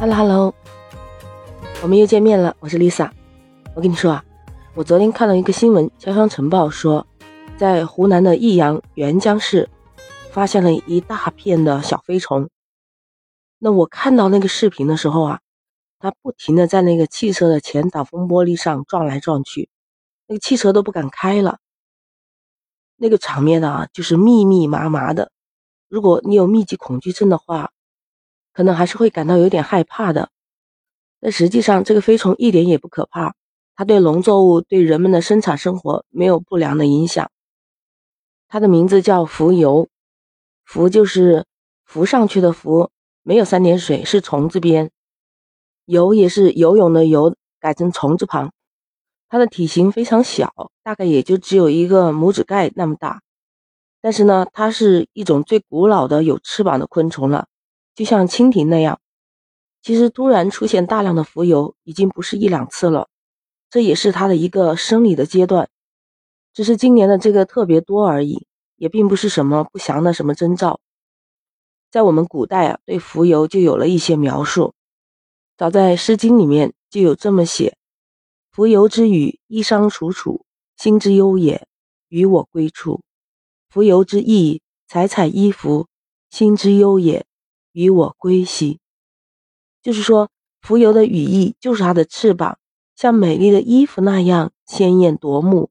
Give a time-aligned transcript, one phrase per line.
[0.00, 0.54] Hello Hello，
[1.82, 3.10] 我们又见面了，我是 Lisa。
[3.74, 4.24] 我跟你说啊，
[4.74, 7.06] 我昨天看了一个新闻，《潇湘晨报》说，
[7.58, 9.68] 在湖南的益阳沅江市
[10.30, 12.48] 发现了一大片的小飞虫。
[13.58, 15.40] 那我看到那个视频的时候啊，
[15.98, 19.68] 它不停的在那个汽车的前挡风玻璃上撞来撞去，
[20.26, 21.58] 那个汽车都不敢开了。
[22.96, 25.30] 那个场面啊，就是密密麻麻的。
[25.90, 27.72] 如果你有密集恐惧症的话，
[28.52, 30.30] 可能还是会感到有点害怕的，
[31.20, 33.34] 但实际上这个飞虫一点也不可怕，
[33.76, 37.30] 它对农作物、对人们的生产生活没有不良的影响。
[38.48, 39.88] 它的名字叫浮游，
[40.64, 41.46] 浮就是
[41.84, 42.90] 浮上去的浮，
[43.22, 44.90] 没有三点水，是虫字边。
[45.84, 48.52] 游也是游泳的游，改成虫字旁。
[49.28, 53.22] 它的体型非常小，大概也就只有一个拇指盖那么大，
[54.00, 57.46] 但是呢，它是一种最古老的有翅膀的昆虫了。
[58.00, 58.98] 就像蜻蜓那样，
[59.82, 63.10] 其实突然出现大量的浮游已经不是一两次了，
[63.68, 65.68] 这也是它的一个生理的阶段，
[66.54, 70.80] 只是今年的这个特别多而已，也并不是什么不祥的什么征兆。
[71.90, 74.72] 在我们古代啊，对浮游就有了一些描述，
[75.58, 77.76] 早在《诗经》里面就有这么写
[78.50, 80.46] ：“浮游之羽，衣裳楚楚，
[80.78, 81.68] 心之忧也，
[82.08, 83.02] 与我归处；
[83.68, 85.86] 浮游之翼，采采衣服，
[86.30, 87.26] 心之忧也。”
[87.72, 88.80] 与我归兮，
[89.82, 90.28] 就是说，
[90.62, 92.58] 蜉蝣的羽翼就是它的翅膀，
[92.96, 95.70] 像美丽的衣服那样鲜艳夺目。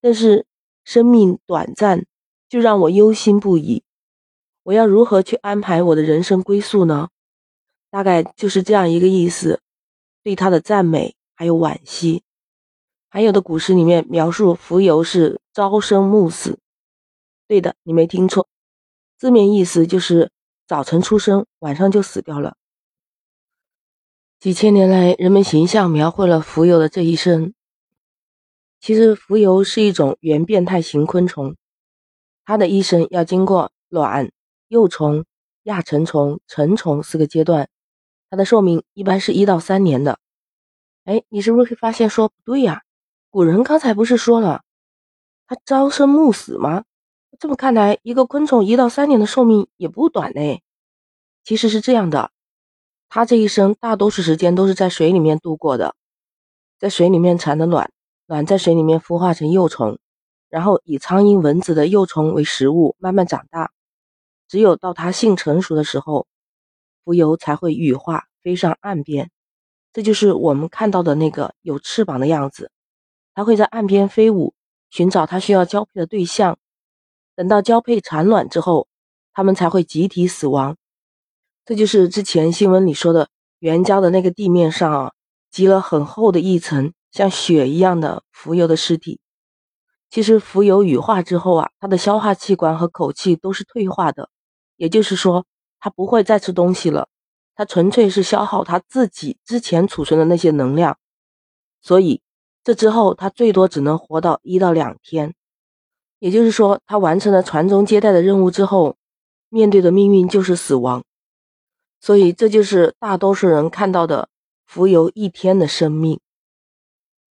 [0.00, 0.46] 但是
[0.84, 2.06] 生命短暂，
[2.48, 3.82] 就让我忧心不已。
[4.62, 7.08] 我要如何去安排我的人生归宿呢？
[7.90, 9.60] 大概就是这样一个意思，
[10.22, 12.22] 对它的赞美还有惋惜。
[13.08, 16.58] 还有的古诗里面描述蜉蝣是朝生暮死，
[17.48, 18.48] 对的，你没听错，
[19.18, 20.30] 字面意思就是。
[20.66, 22.56] 早晨出生，晚上就死掉了。
[24.40, 27.54] 几千年来，人们形象描绘了蜉蝣的这一生。
[28.80, 31.54] 其实，蜉蝣是一种原变态型昆虫，
[32.44, 34.32] 它的一生要经过卵、
[34.66, 35.24] 幼虫、
[35.62, 37.68] 亚成虫、成虫四个阶段，
[38.28, 40.18] 它的寿命一般是一到三年的。
[41.04, 42.82] 哎，你是不是会发现说不对呀？
[43.30, 44.64] 古人刚才不是说了，
[45.46, 46.82] 它朝生暮死吗？
[47.38, 50.60] 这么看来，一个昆虫一到三年的寿命也不短呢。
[51.44, 52.30] 其实是这样的，
[53.08, 55.94] 它这一生大多数时间都是在水里面度过的，
[56.78, 57.90] 在水里面产的卵，
[58.26, 59.98] 卵在水里面孵化成幼虫，
[60.48, 63.70] 然后以苍蝇、蚊子的幼虫为食物，慢慢长大。
[64.48, 66.26] 只有到它性成熟的时候，
[67.04, 69.30] 蜉蝣才会羽化飞上岸边。
[69.92, 72.70] 这就是我们看到的那个有翅膀的样子，
[73.34, 74.54] 它会在岸边飞舞，
[74.90, 76.58] 寻找它需要交配的对象。
[77.36, 78.88] 等到交配产卵之后，
[79.32, 80.76] 它们才会集体死亡。
[81.66, 83.28] 这就是之前新闻里说的，
[83.60, 85.12] 沅江的那个地面上啊，
[85.50, 89.20] 积了很厚的一层像雪一样的浮游的尸体。
[90.08, 94.30] 其实浮游羽化之后啊，它的消化器官和口器都是退化的，
[94.76, 95.44] 也就是说，
[95.78, 97.08] 它不会再吃东西了，
[97.54, 100.96] 它纯粹是消耗它自己之前储存的那些能量。
[101.82, 102.22] 所以
[102.64, 105.34] 这之后，它最多只能活到一到两天。
[106.18, 108.96] 也就是说，他完成了传宗接代的任务之后，
[109.48, 111.04] 面对的命运就是死亡。
[112.00, 114.28] 所以，这就是大多数人看到的
[114.64, 116.20] 浮游一天的生命，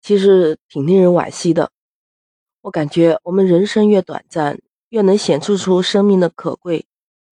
[0.00, 1.70] 其实挺令人惋惜的。
[2.62, 6.86] 我感觉我们人生越短暂，越能显示出生命的可贵。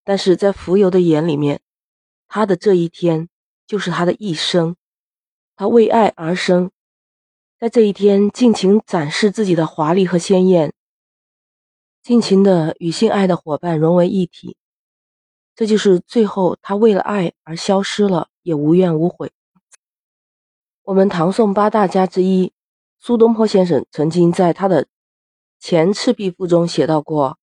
[0.05, 1.61] 但是在浮游的眼里面，
[2.29, 3.29] 他的这一天
[3.67, 4.77] 就是他的一生，
[5.57, 6.71] 他为爱而生，
[7.59, 10.73] 在这一天尽情展示自己的华丽和鲜艳。
[12.07, 14.57] 尽情的与心爱的伙伴融为一体，
[15.57, 19.33] 这就是最后他为了爱而消失了，也无怨无悔。
[20.85, 22.53] 我们唐宋八大家之一
[23.01, 24.85] 苏东坡先生曾经在他的
[25.59, 27.41] 《前赤壁赋》中写到过：“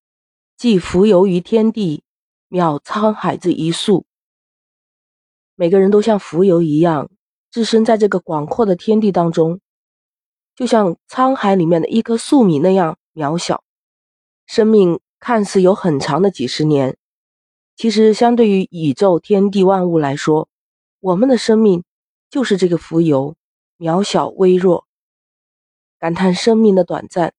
[0.55, 2.05] 寄蜉蝣于天地，
[2.49, 4.05] 渺沧海之一粟。”
[5.55, 7.09] 每个人都像蜉蝣一样，
[7.51, 9.59] 置身在这个广阔的天地当中，
[10.55, 13.61] 就像沧海里面的一颗粟米那样渺小。
[14.45, 16.97] 生命看似有很长的几十年，
[17.75, 20.49] 其实相对于宇宙天地万物来说，
[20.99, 21.83] 我们的生命
[22.29, 23.35] 就是这个浮游，
[23.77, 24.85] 渺小微弱。
[25.97, 27.33] 感叹生命的短暂。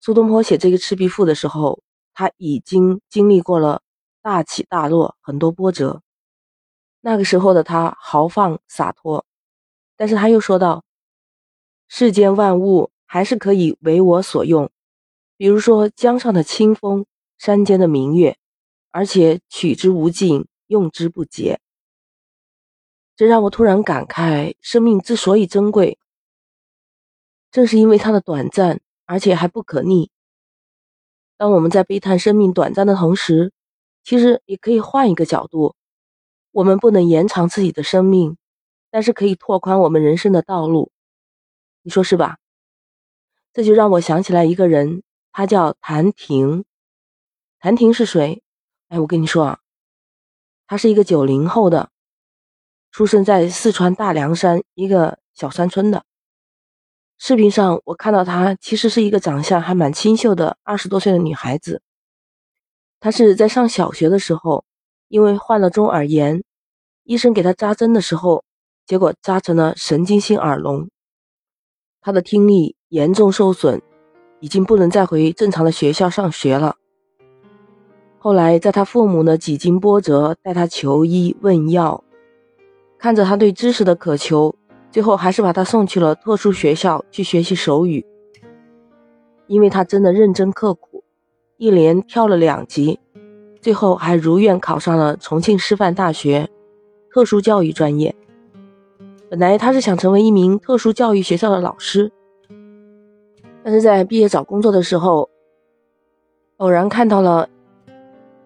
[0.00, 1.82] 苏东坡写这个《赤壁赋》的时候，
[2.14, 3.82] 他已经经历过了
[4.22, 6.02] 大起大落，很多波折。
[7.02, 9.26] 那个时候的他豪放洒脱，
[9.96, 10.84] 但是他又说道
[11.88, 14.70] ：“世间万物还是可以为我所用。”
[15.40, 17.06] 比如说江上的清风，
[17.38, 18.36] 山间的明月，
[18.90, 21.62] 而且取之无尽，用之不竭。
[23.16, 25.98] 这让我突然感慨，生命之所以珍贵，
[27.50, 30.10] 正是因为它的短暂，而且还不可逆。
[31.38, 33.54] 当我们在悲叹生命短暂的同时，
[34.04, 35.74] 其实也可以换一个角度：
[36.50, 38.36] 我们不能延长自己的生命，
[38.90, 40.92] 但是可以拓宽我们人生的道路。
[41.80, 42.36] 你说是吧？
[43.54, 46.64] 这就让我想起来一个人，他叫谭婷。
[47.58, 48.42] 谭婷是谁？
[48.88, 49.60] 哎，我跟你说啊，
[50.66, 51.90] 他是一个九零后的。
[52.90, 56.04] 出生在四川大凉山一个小山村的。
[57.18, 61.82] 视频上我看到她，其实是一个长相还蛮清秀的二十多岁的女孩子。
[62.98, 64.64] 她是在上小学的时候，
[65.08, 66.42] 因为患了中耳炎，
[67.04, 68.42] 医生给她扎针的时候，
[68.86, 70.90] 结果扎成了神经性耳聋。
[72.00, 73.80] 她的听力严重受损，
[74.40, 76.76] 已经不能再回正常的学校上学了。
[78.18, 82.02] 后来在他父母呢几经波折，带他求医问药。
[82.98, 84.54] 看着他对知识的渴求，
[84.90, 88.04] 最后还是把他送去了特殊学校去学习手语。
[89.46, 91.02] 因为他真的认真刻苦，
[91.56, 93.00] 一连跳了两级，
[93.60, 96.48] 最后还如愿考上了重庆师范大学
[97.12, 98.14] 特殊教育专业。
[99.30, 102.12] 本来他是想成为一名特殊教育学校的老师，
[103.62, 105.28] 但是在毕业找工作的时候，
[106.56, 107.48] 偶然看到了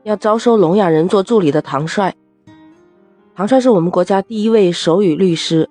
[0.02, 2.14] 要招收聋哑人做助理的唐帅。
[3.34, 5.68] 唐帅是我们国家第一位手语律师，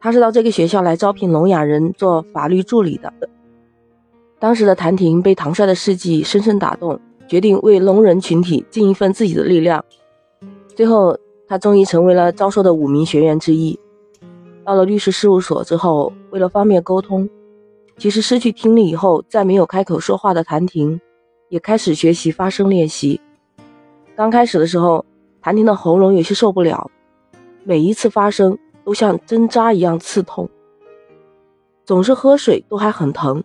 [0.00, 3.12] 他是到这个学校来招聘聋哑人做法律助理的。
[4.38, 6.98] 当时的谭婷被唐帅的事迹深深打动，
[7.28, 9.84] 决定为聋人群体尽一份自己的力量。
[10.74, 13.78] 最后，他终于成为了招收的五名学员之一。
[14.64, 17.28] 到了律师事务所之后，为了方便沟通，
[17.96, 21.00] 其实失去听力以后再没有开口说话的谭婷，
[21.48, 23.20] 也开始学习发声练习。
[24.16, 25.04] 刚开始的时候。
[25.44, 26.88] 谭婷的喉咙有些受不了，
[27.64, 30.48] 每一次发声都像针扎一样刺痛，
[31.84, 33.42] 总是喝水都还很疼。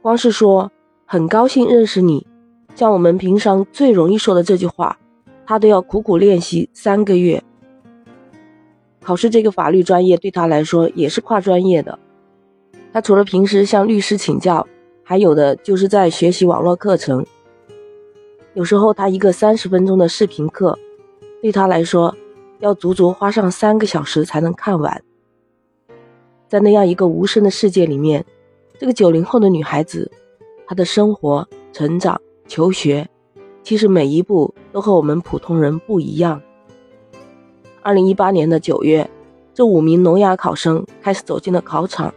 [0.00, 0.70] 光是说
[1.06, 2.24] 很高兴认识你，
[2.76, 4.96] 像我们平常最容易说的这句话，
[5.44, 7.42] 他都要苦苦练习三个月。
[9.00, 11.98] 考试这个法律专业对他来说也是跨专业的，
[12.92, 14.66] 他除了平时向律师请教，
[15.02, 17.24] 还有的就是在学习网络课程。
[18.54, 20.78] 有时候他一个三十分钟的视频课，
[21.40, 22.14] 对他来说
[22.58, 25.02] 要足足花上三个小时才能看完。
[26.48, 28.24] 在那样一个无声的世界里面，
[28.78, 30.10] 这个九零后的女孩子，
[30.66, 33.08] 她的生活、成长、求学，
[33.62, 36.42] 其实每一步都和我们普通人不一样。
[37.80, 39.08] 二零一八年的九月，
[39.54, 42.12] 这五名聋哑考生开始走进了考场，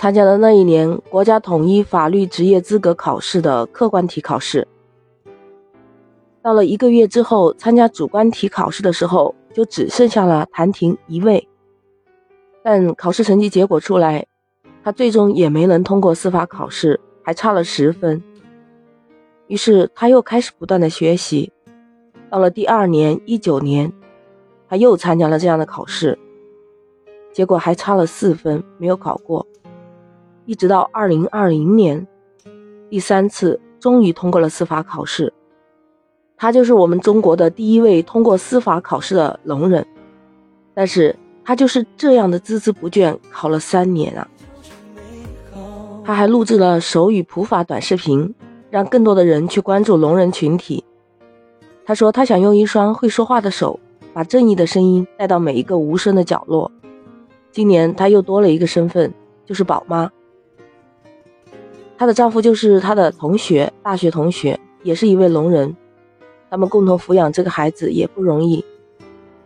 [0.00, 4.66] 参加了那一年国家统一法律职业资格考试的客观题考试。
[6.40, 11.46] 到了一个月之后，参加主观题考试的时候，就只剩下了谭婷一位。
[12.62, 14.26] 但考试成绩结果出来，
[14.82, 18.22] 他最终也没能通过司法考试，还差了十分。
[19.48, 21.52] 于是他又开始不断的学习。
[22.30, 23.92] 到了第二年一九年，
[24.66, 26.18] 他又参加了这样的考试，
[27.34, 29.46] 结果还差了四分，没有考过。
[30.50, 32.04] 一直到二零二零年，
[32.90, 35.32] 第三次终于通过了司法考试。
[36.36, 39.86] 他就是我们中国的第一位通过司法考试的聋人，
[40.74, 41.14] 但是
[41.44, 44.26] 他就是这样的孜孜不倦，考了三年啊！
[46.02, 48.34] 他还录制了手语普法短视频，
[48.70, 50.82] 让更多的人去关注聋人群体。
[51.84, 53.78] 他说他想用一双会说话的手，
[54.12, 56.72] 把正义的声音带到每一个无声的角落。
[57.52, 59.14] 今年他又多了一个身份，
[59.46, 60.10] 就是宝妈。
[62.00, 65.76] 她的丈夫就是她的同学，大学同学，也是一位聋人。
[66.48, 68.64] 他们共同抚养这个孩子也不容易，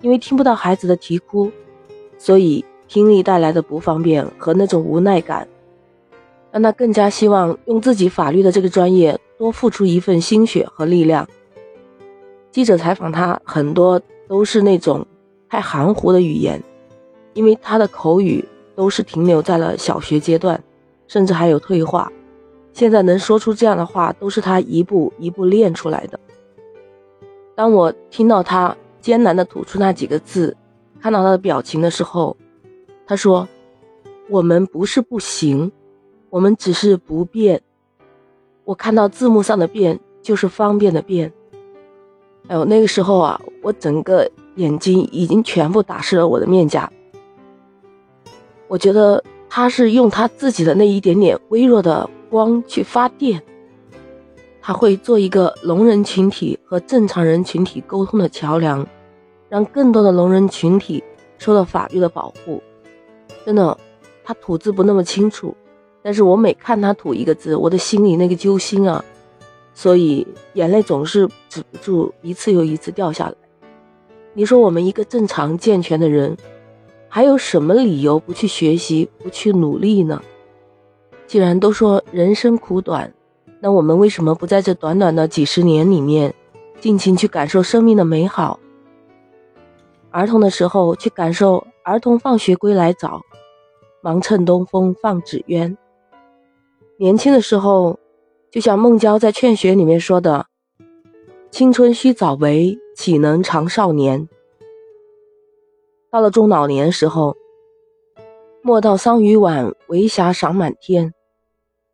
[0.01, 1.51] 因为听不到孩子的啼哭，
[2.17, 5.49] 所以听力带来的不方便和那种无奈感，
[6.53, 11.27] 让他更加希望用自己法律的这个专业多付出一份心血和力量。
[12.53, 15.05] 记者采访他，很多都是那种
[15.49, 16.63] 太含糊的语言，
[17.33, 18.45] 因为他的口语
[18.77, 20.63] 都是停留在了小学阶段，
[21.09, 22.13] 甚至还有退化。
[22.75, 26.21] 现在能说出这样的话，都是他一步一步练出来的。
[27.55, 30.55] 当我听到他艰难地吐出那几个字，
[31.01, 32.37] 看到他的表情的时候，
[33.07, 33.49] 他说
[34.29, 35.71] ：“我们不是不行，
[36.31, 37.63] 我们只是不变。”
[38.65, 41.33] 我看到字幕上的“变”就是方便的“便”。
[42.49, 46.91] 哎呦，那个时候啊，我整个眼睛已经全部打湿了我的面颊。
[48.67, 49.23] 我觉得
[49.57, 53.41] 他是用他自己的那一点点微弱的光去发电。
[54.61, 58.85] 他会做一个聋人群体和正常人群体沟通的桥梁，
[59.49, 61.05] 让更多的聋人群体
[61.39, 62.61] 受到法律的保护。
[63.47, 63.79] 真的，
[64.25, 65.55] 他吐字不那么清楚，
[66.03, 69.05] 但是我每看他吐一个字，我的心里那个揪心啊，
[69.73, 73.35] 所以眼泪总是止不住一次又一次掉下来。
[74.33, 76.37] 你说我们一个正常健全的人，
[77.15, 80.21] 还有什么理由不去学习、不去努力呢？
[81.29, 83.15] 既然都说人生苦短，
[83.61, 86.35] 那我们为什么不在这短短的几十年里面，
[86.81, 88.59] 尽情去感受生命的美好？
[90.11, 93.23] 儿童的时候去感受儿童放学归来早，
[94.03, 95.77] 忙趁东风放纸鸢；
[96.99, 97.97] 年轻的时候，
[98.51, 100.47] 就像孟郊在《劝学》里面说的
[101.53, 104.29] ：“青春须早为。”岂能长少年？
[106.15, 107.37] 到了中老年时候，
[108.63, 111.13] 莫道桑榆晚，为霞赏满天。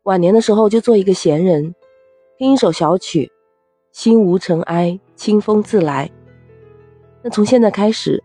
[0.03, 1.73] 晚年的时候，就做一个闲人，
[2.37, 3.31] 听一首小曲，
[3.91, 6.11] 心无尘埃，清风自来。
[7.23, 8.23] 那从现在开始，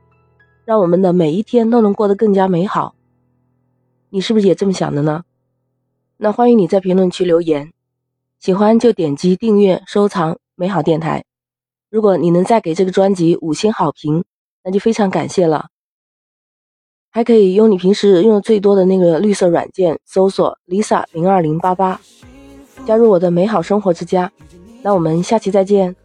[0.67, 2.95] 让我们的每一天都能过得更加美好。
[4.11, 5.25] 你是不是也这么想的呢？
[6.19, 7.73] 那欢迎你在评论区留言，
[8.39, 11.25] 喜欢就点击订阅、收藏美好电台。
[11.89, 14.27] 如果你能再给这个专辑五星好评，
[14.63, 15.69] 那就非常感谢了。
[17.17, 21.99] 还可以用你平时用的最多的那个绿色软件搜索 Lisa 零二零八八，
[22.85, 24.31] 加入我的美好生活之家。
[24.83, 25.97] 那我们下期再见。